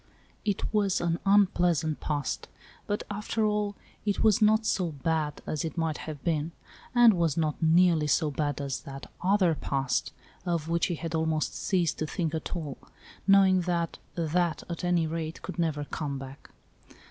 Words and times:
It 0.43 0.73
was 0.73 0.99
an 0.99 1.19
unpleas 1.27 1.83
ant 1.83 1.99
past, 1.99 2.47
but, 2.87 3.03
after 3.11 3.45
all, 3.45 3.75
it 4.03 4.23
was 4.23 4.41
not 4.41 4.65
so 4.65 4.89
bad 4.93 5.43
as 5.45 5.63
it 5.63 5.77
might 5.77 5.99
have 6.09 6.23
been, 6.23 6.53
and 6.95 7.13
Was 7.13 7.37
not 7.37 7.61
nearly 7.61 8.07
so 8.07 8.31
bad 8.31 8.59
as 8.61 8.79
that 8.81 9.11
"other 9.21 9.53
past" 9.53 10.11
of 10.43 10.67
which 10.67 10.87
he 10.87 10.95
had 10.95 11.13
almost 11.13 11.53
ceased 11.53 11.99
to 11.99 12.07
think 12.07 12.33
at 12.33 12.55
all, 12.55 12.79
knowing 13.27 13.61
that" 13.69 13.99
that," 14.15 14.63
at 14.67 14.83
any 14.83 15.05
rate, 15.05 15.43
could 15.43 15.59
never 15.59 15.83
come 15.85 16.17
back. 16.17 16.49